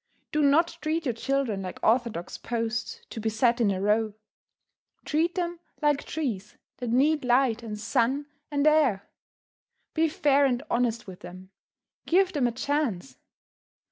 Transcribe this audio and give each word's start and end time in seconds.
Do 0.31 0.41
not 0.41 0.79
treat 0.81 1.05
your 1.05 1.13
children 1.13 1.61
like 1.61 1.79
orthodox 1.83 2.35
posts 2.35 3.01
to 3.11 3.19
be 3.19 3.29
set 3.29 3.61
in 3.61 3.69
a 3.69 3.79
row. 3.79 4.15
Treat 5.05 5.35
them 5.35 5.59
like 5.79 6.05
trees 6.05 6.57
that 6.77 6.89
need 6.89 7.23
light 7.23 7.61
and 7.61 7.79
sun 7.79 8.25
and 8.49 8.65
air. 8.65 9.07
Be 9.93 10.09
fair 10.09 10.43
and 10.45 10.63
honest 10.71 11.05
with 11.05 11.19
them; 11.19 11.51
give 12.07 12.33
them 12.33 12.47
a 12.47 12.51
chance. 12.51 13.17